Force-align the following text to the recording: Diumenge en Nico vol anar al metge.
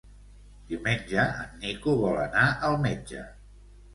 Diumenge 0.71 1.25
en 1.33 1.51
Nico 1.65 1.95
vol 2.01 2.17
anar 2.23 2.47
al 2.69 2.79
metge. 2.87 3.27